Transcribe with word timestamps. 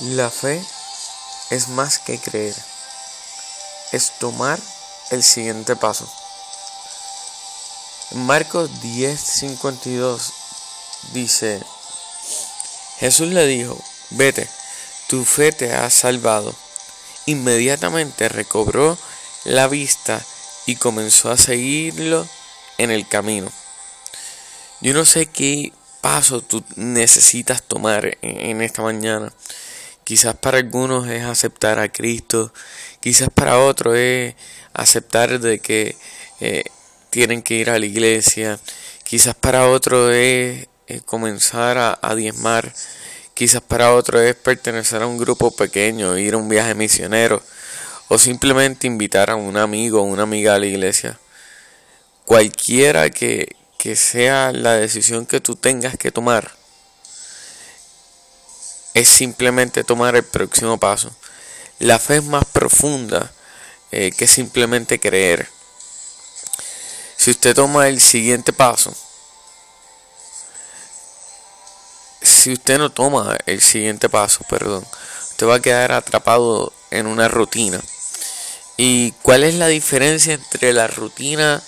La 0.00 0.30
fe 0.30 0.64
es 1.50 1.66
más 1.66 1.98
que 1.98 2.20
creer, 2.20 2.54
es 3.90 4.12
tomar 4.20 4.60
el 5.10 5.24
siguiente 5.24 5.74
paso. 5.74 6.08
Marcos 8.12 8.70
10:52 8.80 10.32
dice, 11.14 11.60
Jesús 13.00 13.26
le 13.28 13.44
dijo, 13.46 13.76
vete, 14.10 14.48
tu 15.08 15.24
fe 15.24 15.50
te 15.50 15.74
ha 15.74 15.90
salvado. 15.90 16.54
Inmediatamente 17.26 18.28
recobró 18.28 18.96
la 19.42 19.66
vista 19.66 20.24
y 20.66 20.76
comenzó 20.76 21.32
a 21.32 21.36
seguirlo 21.36 22.24
en 22.78 22.92
el 22.92 23.08
camino. 23.08 23.50
Yo 24.80 24.94
no 24.94 25.04
sé 25.04 25.26
qué 25.26 25.72
paso 26.00 26.40
tú 26.40 26.62
necesitas 26.76 27.64
tomar 27.64 28.16
en 28.22 28.62
esta 28.62 28.82
mañana. 28.82 29.32
Quizás 30.08 30.36
para 30.36 30.56
algunos 30.56 31.06
es 31.06 31.22
aceptar 31.22 31.78
a 31.78 31.92
Cristo, 31.92 32.50
quizás 32.98 33.28
para 33.28 33.58
otros 33.58 33.94
es 33.94 34.36
aceptar 34.72 35.38
de 35.38 35.58
que 35.58 35.96
eh, 36.40 36.64
tienen 37.10 37.42
que 37.42 37.56
ir 37.56 37.68
a 37.68 37.78
la 37.78 37.84
iglesia, 37.84 38.58
quizás 39.04 39.34
para 39.34 39.68
otros 39.68 40.10
es, 40.14 40.66
comenzar 41.04 41.76
a, 41.76 41.98
a, 42.00 42.14
diezmar, 42.14 42.72
quizás 43.34 43.60
para 43.60 43.94
otros 43.94 44.22
es 44.22 44.34
pertenecer 44.34 45.02
a 45.02 45.06
un 45.06 45.18
grupo 45.18 45.54
pequeño, 45.54 46.16
ir 46.16 46.32
a 46.32 46.38
un 46.38 46.48
viaje 46.48 46.74
misionero 46.74 47.42
o 48.08 48.16
simplemente 48.16 48.86
invitar 48.86 49.28
a 49.28 49.36
un 49.36 49.58
amigo 49.58 50.00
o 50.00 50.04
una 50.04 50.22
amiga 50.22 50.54
a 50.54 50.58
la 50.58 50.64
iglesia. 50.64 51.18
Cualquiera 52.24 53.10
que, 53.10 53.56
que 53.76 53.94
sea 53.94 54.52
la 54.52 54.72
decisión 54.72 55.26
que 55.26 55.42
tú 55.42 55.54
tengas 55.54 55.98
que 55.98 56.10
tomar, 56.10 56.56
es 58.98 59.08
simplemente 59.08 59.84
tomar 59.84 60.16
el 60.16 60.24
próximo 60.24 60.76
paso. 60.76 61.10
La 61.78 62.00
fe 62.00 62.16
es 62.16 62.24
más 62.24 62.44
profunda 62.44 63.30
eh, 63.92 64.10
que 64.10 64.26
simplemente 64.26 64.98
creer. 64.98 65.48
Si 67.16 67.30
usted 67.30 67.54
toma 67.54 67.86
el 67.86 68.00
siguiente 68.00 68.52
paso, 68.52 68.92
si 72.20 72.52
usted 72.52 72.78
no 72.78 72.90
toma 72.90 73.38
el 73.46 73.62
siguiente 73.62 74.08
paso, 74.08 74.44
perdón, 74.48 74.84
usted 75.30 75.46
va 75.46 75.56
a 75.56 75.62
quedar 75.62 75.92
atrapado 75.92 76.72
en 76.90 77.06
una 77.06 77.28
rutina. 77.28 77.80
¿Y 78.76 79.12
cuál 79.22 79.44
es 79.44 79.54
la 79.54 79.68
diferencia 79.68 80.34
entre 80.34 80.72
la 80.72 80.88
rutina 80.88 81.62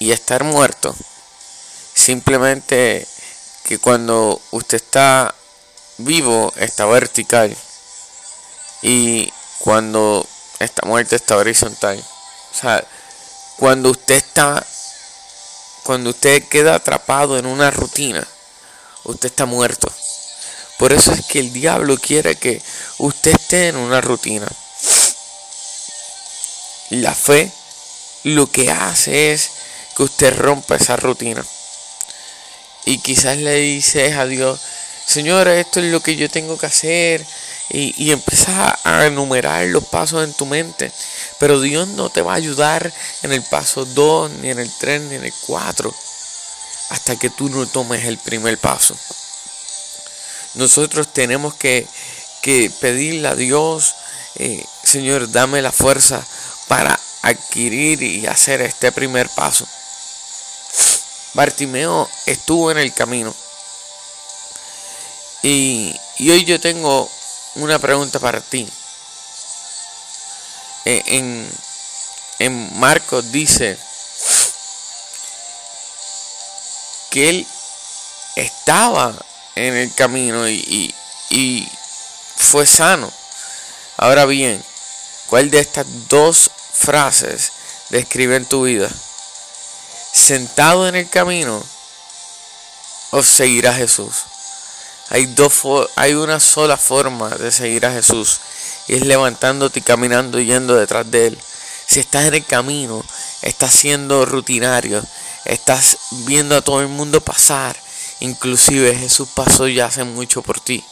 y 0.00 0.10
estar 0.10 0.42
muerto? 0.42 0.94
Simplemente 1.94 3.06
que 3.64 3.78
cuando 3.78 4.40
usted 4.50 4.76
está 4.76 5.34
vivo 5.98 6.52
está 6.56 6.84
vertical 6.86 7.56
y 8.82 9.32
cuando 9.58 10.26
está 10.58 10.86
muerto 10.86 11.16
está 11.16 11.36
horizontal. 11.36 12.02
O 12.52 12.54
sea, 12.54 12.84
cuando 13.56 13.90
usted 13.90 14.16
está, 14.16 14.64
cuando 15.84 16.10
usted 16.10 16.44
queda 16.48 16.74
atrapado 16.74 17.38
en 17.38 17.46
una 17.46 17.70
rutina, 17.70 18.26
usted 19.04 19.28
está 19.28 19.46
muerto. 19.46 19.90
Por 20.78 20.92
eso 20.92 21.12
es 21.12 21.24
que 21.24 21.40
el 21.40 21.52
diablo 21.52 21.96
quiere 21.96 22.36
que 22.36 22.62
usted 22.98 23.32
esté 23.32 23.68
en 23.68 23.76
una 23.76 24.00
rutina. 24.00 24.46
La 26.90 27.14
fe 27.14 27.50
lo 28.24 28.50
que 28.50 28.70
hace 28.70 29.32
es 29.32 29.50
que 29.96 30.02
usted 30.02 30.36
rompa 30.36 30.76
esa 30.76 30.96
rutina. 30.96 31.44
Y 32.84 32.98
quizás 32.98 33.38
le 33.38 33.54
dice 33.54 34.14
a 34.14 34.26
Dios, 34.26 34.60
Señor, 35.06 35.48
esto 35.48 35.80
es 35.80 35.92
lo 35.92 36.00
que 36.00 36.16
yo 36.16 36.28
tengo 36.28 36.58
que 36.58 36.66
hacer. 36.66 37.24
Y, 37.70 37.94
y 38.02 38.12
empiezas 38.12 38.74
a 38.84 39.06
enumerar 39.06 39.66
los 39.66 39.84
pasos 39.84 40.24
en 40.24 40.32
tu 40.34 40.46
mente. 40.46 40.92
Pero 41.38 41.60
Dios 41.60 41.88
no 41.88 42.10
te 42.10 42.22
va 42.22 42.32
a 42.32 42.36
ayudar 42.36 42.92
en 43.22 43.32
el 43.32 43.42
paso 43.42 43.84
2, 43.84 44.30
ni 44.42 44.50
en 44.50 44.58
el 44.58 44.70
3, 44.78 45.02
ni 45.02 45.14
en 45.16 45.24
el 45.24 45.32
4. 45.46 45.94
Hasta 46.90 47.16
que 47.16 47.30
tú 47.30 47.48
no 47.48 47.66
tomes 47.66 48.04
el 48.04 48.18
primer 48.18 48.58
paso. 48.58 48.96
Nosotros 50.54 51.12
tenemos 51.12 51.54
que, 51.54 51.86
que 52.42 52.70
pedirle 52.80 53.28
a 53.28 53.34
Dios, 53.34 53.94
eh, 54.36 54.64
Señor, 54.82 55.30
dame 55.30 55.60
la 55.60 55.72
fuerza 55.72 56.24
para 56.68 56.98
adquirir 57.22 58.02
y 58.02 58.26
hacer 58.26 58.62
este 58.62 58.90
primer 58.92 59.28
paso. 59.30 59.66
Bartimeo 61.34 62.08
estuvo 62.24 62.70
en 62.70 62.78
el 62.78 62.94
camino 62.94 63.34
y, 65.48 66.00
hoy 66.28 66.44
yo 66.44 66.60
tengo 66.60 67.08
una 67.54 67.78
pregunta 67.78 68.18
para 68.18 68.40
ti. 68.40 68.68
En, 70.84 71.48
en 72.38 72.78
Marcos 72.78 73.30
dice 73.30 73.78
que 77.10 77.28
él 77.28 77.46
estaba 78.34 79.14
en 79.54 79.74
el 79.76 79.94
camino 79.94 80.48
y, 80.48 80.94
y, 81.30 81.68
fue 82.36 82.66
sano. 82.66 83.10
Ahora 83.96 84.26
bien, 84.26 84.62
¿cuál 85.26 85.50
de 85.50 85.60
estas 85.60 85.86
dos 86.08 86.50
frases 86.72 87.52
describen 87.90 88.44
tu 88.46 88.64
vida? 88.64 88.90
¿Sentado 90.12 90.88
en 90.88 90.96
el 90.96 91.08
camino 91.08 91.62
o 93.10 93.22
seguir 93.22 93.68
a 93.68 93.74
Jesús? 93.74 94.24
Hay, 95.08 95.26
dos 95.26 95.62
hay 95.94 96.14
una 96.14 96.40
sola 96.40 96.76
forma 96.76 97.30
de 97.30 97.52
seguir 97.52 97.86
a 97.86 97.92
Jesús 97.92 98.40
y 98.88 98.94
es 98.94 99.06
levantándote 99.06 99.78
y 99.78 99.82
caminando 99.82 100.40
y 100.40 100.46
yendo 100.46 100.74
detrás 100.74 101.08
de 101.10 101.28
Él. 101.28 101.38
Si 101.86 102.00
estás 102.00 102.24
en 102.26 102.34
el 102.34 102.44
camino, 102.44 103.04
estás 103.42 103.72
siendo 103.72 104.26
rutinario, 104.26 105.02
estás 105.44 105.98
viendo 106.26 106.56
a 106.56 106.62
todo 106.62 106.80
el 106.80 106.88
mundo 106.88 107.20
pasar. 107.20 107.76
Inclusive 108.20 108.96
Jesús 108.96 109.28
pasó 109.34 109.68
ya 109.68 109.86
hace 109.86 110.02
mucho 110.02 110.42
por 110.42 110.58
ti. 110.58 110.84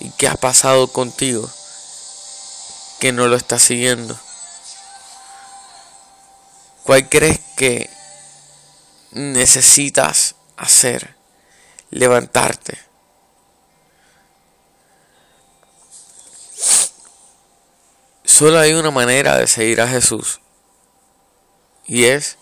¿Y 0.00 0.10
qué 0.10 0.28
ha 0.28 0.34
pasado 0.34 0.88
contigo? 0.88 1.48
Que 2.98 3.12
no 3.12 3.28
lo 3.28 3.36
estás 3.36 3.62
siguiendo. 3.62 4.18
¿Cuál 6.84 7.08
crees 7.08 7.38
que 7.56 7.90
necesitas 9.12 10.34
hacer? 10.56 11.19
Levantarte. 11.90 12.78
Solo 18.24 18.58
hay 18.58 18.72
una 18.72 18.90
manera 18.90 19.36
de 19.36 19.46
seguir 19.46 19.80
a 19.80 19.88
Jesús 19.88 20.40
y 21.84 22.04
es 22.04 22.38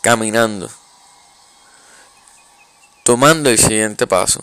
caminando, 0.00 0.70
tomando 3.04 3.50
el 3.50 3.58
siguiente 3.58 4.06
paso. 4.06 4.40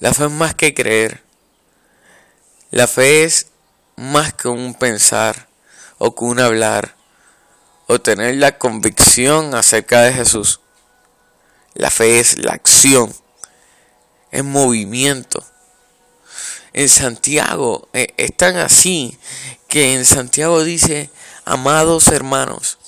La 0.00 0.14
fe 0.14 0.24
es 0.24 0.30
más 0.30 0.54
que 0.54 0.74
creer. 0.74 1.22
La 2.70 2.86
fe 2.86 3.24
es 3.24 3.48
más 3.96 4.32
que 4.32 4.48
un 4.48 4.74
pensar 4.74 5.48
o 5.98 6.14
que 6.14 6.24
un 6.24 6.40
hablar 6.40 6.96
o 7.86 8.00
tener 8.00 8.36
la 8.36 8.58
convicción 8.58 9.54
acerca 9.54 10.02
de 10.02 10.12
Jesús. 10.12 10.60
La 11.78 11.92
fe 11.92 12.18
es 12.18 12.38
la 12.38 12.54
acción, 12.54 13.14
es 14.32 14.42
movimiento. 14.42 15.44
En 16.72 16.88
Santiago 16.88 17.88
eh, 17.92 18.12
es 18.16 18.36
tan 18.36 18.56
así 18.56 19.16
que 19.68 19.94
en 19.94 20.04
Santiago 20.04 20.64
dice, 20.64 21.08
amados 21.44 22.08
hermanos, 22.08 22.78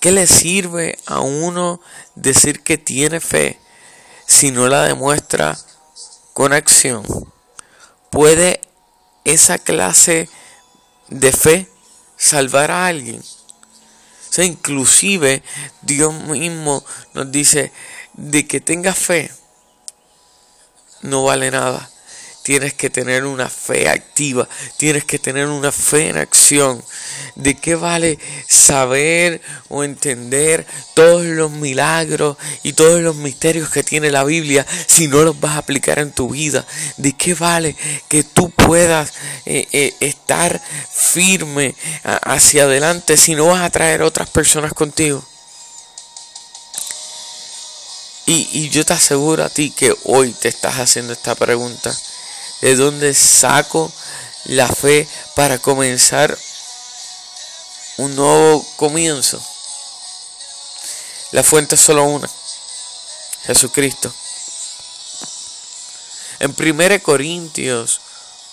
¿qué 0.00 0.12
le 0.12 0.26
sirve 0.26 0.98
a 1.04 1.20
uno 1.20 1.78
decir 2.14 2.62
que 2.62 2.78
tiene 2.78 3.20
fe 3.20 3.60
si 4.26 4.50
no 4.50 4.66
la 4.66 4.84
demuestra 4.84 5.58
con 6.32 6.54
acción? 6.54 7.04
¿Puede 8.08 8.62
esa 9.24 9.58
clase 9.58 10.30
de 11.08 11.32
fe 11.32 11.70
salvar 12.16 12.70
a 12.70 12.86
alguien? 12.86 13.20
O 13.20 14.32
sea, 14.32 14.46
inclusive 14.46 15.42
Dios 15.82 16.14
mismo 16.14 16.82
nos 17.14 17.30
dice, 17.30 17.72
de 18.16 18.46
que 18.46 18.60
tengas 18.60 18.98
fe 18.98 19.30
no 21.02 21.24
vale 21.24 21.50
nada. 21.50 21.90
Tienes 22.42 22.74
que 22.74 22.90
tener 22.90 23.24
una 23.24 23.48
fe 23.48 23.88
activa, 23.88 24.48
tienes 24.76 25.04
que 25.04 25.18
tener 25.18 25.48
una 25.48 25.72
fe 25.72 26.10
en 26.10 26.16
acción. 26.16 26.80
¿De 27.34 27.56
qué 27.56 27.74
vale 27.74 28.20
saber 28.48 29.40
o 29.68 29.82
entender 29.82 30.64
todos 30.94 31.24
los 31.24 31.50
milagros 31.50 32.36
y 32.62 32.74
todos 32.74 33.00
los 33.00 33.16
misterios 33.16 33.68
que 33.68 33.82
tiene 33.82 34.12
la 34.12 34.22
Biblia 34.22 34.64
si 34.86 35.08
no 35.08 35.22
los 35.22 35.40
vas 35.40 35.56
a 35.56 35.58
aplicar 35.58 35.98
en 35.98 36.12
tu 36.12 36.30
vida? 36.30 36.64
¿De 36.98 37.14
qué 37.14 37.34
vale 37.34 37.74
que 38.06 38.22
tú 38.22 38.48
puedas 38.50 39.12
eh, 39.44 39.66
eh, 39.72 39.94
estar 39.98 40.62
firme 40.92 41.74
hacia 42.04 42.62
adelante 42.62 43.16
si 43.16 43.34
no 43.34 43.46
vas 43.46 43.62
a 43.62 43.70
traer 43.70 44.02
otras 44.02 44.30
personas 44.30 44.72
contigo? 44.72 45.26
Y, 48.28 48.68
yo 48.70 48.84
te 48.84 48.92
aseguro 48.92 49.44
a 49.44 49.48
ti 49.48 49.70
que 49.70 49.96
hoy 50.04 50.32
te 50.32 50.48
estás 50.48 50.74
haciendo 50.76 51.12
esta 51.12 51.36
pregunta. 51.36 51.96
¿De 52.60 52.74
dónde 52.74 53.14
saco 53.14 53.92
la 54.46 54.66
fe 54.66 55.08
para 55.36 55.58
comenzar 55.58 56.36
un 57.98 58.16
nuevo 58.16 58.66
comienzo? 58.74 59.40
La 61.30 61.44
fuente 61.44 61.76
es 61.76 61.80
solo 61.80 62.02
una, 62.02 62.28
Jesucristo. 63.44 64.12
En 66.40 66.54
1 66.58 67.02
Corintios 67.02 68.00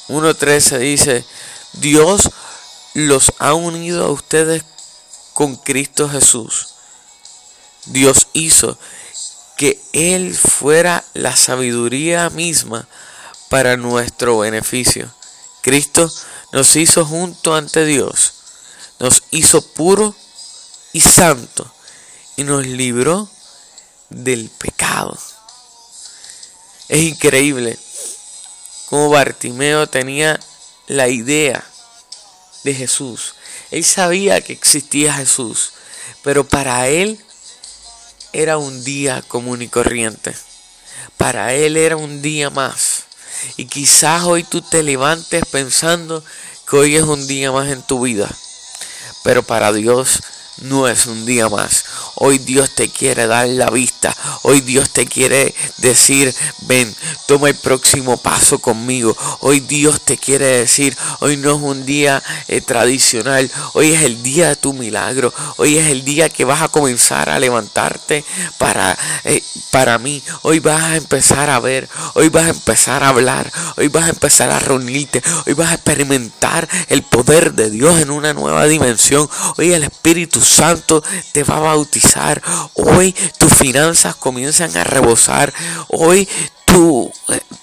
1.13 0.08 0.78
dice, 0.78 1.26
Dios 1.74 2.30
los 2.94 3.34
ha 3.40 3.56
unido 3.56 4.06
a 4.06 4.12
ustedes 4.12 4.64
con 5.34 5.56
Cristo 5.56 6.08
Jesús. 6.10 6.76
Dios 7.86 8.28
hizo 8.34 8.78
que 9.58 9.80
Él 9.94 10.36
fuera 10.36 11.04
la 11.14 11.36
sabiduría 11.36 12.30
misma 12.30 12.88
para 13.50 13.78
nuestro 13.78 14.40
beneficio. 14.40 15.14
Cristo 15.62 16.12
nos 16.52 16.76
hizo 16.76 17.06
junto 17.06 17.56
ante 17.56 17.86
Dios, 17.86 18.34
nos 19.00 19.24
hizo 19.32 19.62
puro 19.74 20.16
y 20.92 21.02
santo 21.02 21.72
y 22.36 22.44
nos 22.44 22.66
libró 22.66 23.30
del 24.10 24.50
pecado. 24.50 25.18
Es 26.90 27.02
increíble 27.02 27.78
cómo 28.90 29.10
Bartimeo 29.10 29.88
tenía 29.88 30.40
la 30.88 31.08
idea 31.08 31.64
de 32.64 32.74
Jesús. 32.74 33.36
Él 33.72 33.84
sabía 33.84 34.42
que 34.42 34.54
existía 34.54 35.14
Jesús, 35.14 35.74
pero 36.24 36.48
para 36.48 36.88
él 36.88 37.24
era 38.34 38.58
un 38.58 38.84
día 38.84 39.22
común 39.28 39.62
y 39.62 39.68
corriente. 39.68 40.36
Para 41.18 41.54
él 41.54 41.78
era 41.78 41.96
un 41.96 42.22
día 42.22 42.50
más. 42.50 43.04
Y 43.58 43.66
quizás 43.66 44.24
hoy 44.24 44.44
tú 44.44 44.62
te 44.62 44.84
levantes 44.84 45.46
pensando 45.46 46.24
que 46.70 46.76
hoy 46.76 46.96
es 46.96 47.04
un 47.04 47.26
día 47.28 47.52
más 47.52 47.70
en 47.70 47.82
tu 47.84 48.02
vida. 48.02 48.30
Pero 49.24 49.44
para 49.44 49.72
Dios 49.72 50.22
no 50.58 50.88
es 50.88 51.06
un 51.06 51.26
día 51.26 51.50
más. 51.50 51.86
Hoy 52.16 52.38
Dios 52.38 52.70
te 52.72 52.90
quiere 52.90 53.28
dar 53.28 53.48
la 53.48 53.70
vista. 53.70 54.16
Hoy 54.44 54.62
Dios 54.62 54.90
te 54.92 55.06
quiere 55.06 55.54
decir, 55.78 56.34
ven, 56.62 56.96
toma 57.26 57.50
el 57.50 57.56
próximo 57.56 58.18
paso 58.18 58.60
conmigo. 58.60 59.16
Hoy 59.40 59.60
Dios 59.60 60.02
te 60.02 60.18
quiere 60.18 60.46
decir, 60.46 60.96
hoy 61.20 61.38
no 61.38 61.56
es 61.56 61.62
un 61.62 61.86
día 61.86 62.22
eh, 62.48 62.62
tradicional. 62.62 63.50
Hoy 63.74 63.94
es 63.94 64.04
el 64.04 64.22
día 64.22 64.50
de 64.50 64.56
tu 64.56 64.74
milagro. 64.74 65.34
Hoy 65.58 65.78
es 65.78 65.88
el 65.88 66.04
día 66.04 66.30
que 66.30 66.46
vas 66.46 66.62
a 66.62 66.70
comenzar 66.70 67.30
a 67.30 67.40
levantarte 67.40 68.24
para, 68.58 68.98
eh, 69.24 69.44
para 69.72 69.98
mí. 69.98 70.22
Hoy 70.44 70.60
vas 70.60 70.84
a 70.84 70.96
empezar 70.98 71.50
a 71.50 71.60
ver. 71.60 71.90
Hoy 72.14 72.30
vas 72.30 72.46
a 72.46 72.50
empezar 72.50 73.04
a 73.04 73.10
hablar. 73.10 73.52
Hoy 73.78 73.88
vas 73.88 74.06
a 74.06 74.10
empezar 74.10 74.52
a 74.52 74.60
reunirte. 74.60 75.22
Hoy 75.46 75.54
vas 75.54 75.72
a 75.72 75.76
experimentar 75.76 76.68
el 76.90 77.04
poder 77.04 77.54
de 77.54 77.70
Dios 77.70 78.00
en 78.00 78.12
una 78.12 78.34
nueva 78.34 78.66
dimensión. 78.66 79.30
Hoy 79.58 79.74
el 79.74 79.84
Espíritu 79.84 80.43
Santo 80.44 81.04
te 81.32 81.44
va 81.44 81.58
a 81.58 81.62
bautizar. 81.62 82.42
Hoy 82.74 83.14
tus 83.38 83.54
finanzas 83.54 84.16
comienzan 84.16 84.76
a 84.78 84.84
rebosar. 84.84 85.54
Hoy 85.88 86.28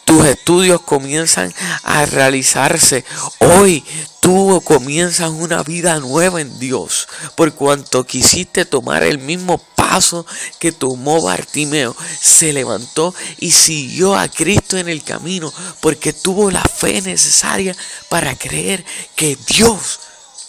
tus 0.04 0.26
estudios 0.26 0.80
comienzan 0.82 1.52
a 1.82 2.06
realizarse. 2.06 3.04
Hoy 3.38 3.84
tú 4.20 4.62
comienzas 4.64 5.30
una 5.30 5.62
vida 5.62 5.98
nueva 5.98 6.40
en 6.40 6.58
Dios. 6.58 7.08
Por 7.34 7.54
cuanto 7.54 8.06
quisiste 8.06 8.64
tomar 8.64 9.02
el 9.02 9.18
mismo 9.18 9.58
paso 9.76 10.26
que 10.58 10.72
tomó 10.72 11.22
Bartimeo. 11.22 11.96
Se 12.20 12.52
levantó 12.52 13.14
y 13.38 13.50
siguió 13.50 14.16
a 14.16 14.28
Cristo 14.28 14.76
en 14.76 14.88
el 14.88 15.02
camino. 15.02 15.52
Porque 15.80 16.12
tuvo 16.12 16.50
la 16.50 16.62
fe 16.62 17.00
necesaria 17.02 17.74
para 18.08 18.36
creer 18.36 18.84
que 19.16 19.36
Dios 19.46 20.00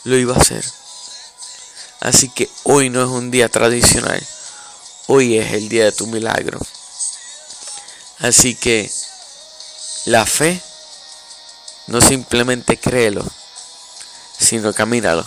lo 0.03 0.17
iba 0.17 0.35
a 0.35 0.39
hacer. 0.39 0.80
Así 2.01 2.29
que 2.29 2.49
hoy 2.63 2.89
no 2.89 3.03
es 3.03 3.09
un 3.09 3.29
día 3.29 3.47
tradicional, 3.47 4.21
hoy 5.07 5.37
es 5.37 5.53
el 5.53 5.69
día 5.69 5.85
de 5.85 5.91
tu 5.91 6.07
milagro. 6.07 6.59
Así 8.17 8.55
que 8.55 8.91
la 10.05 10.25
fe 10.25 10.59
no 11.87 12.01
simplemente 12.01 12.77
créelo, 12.77 13.23
sino 14.39 14.73
camínalo. 14.73 15.25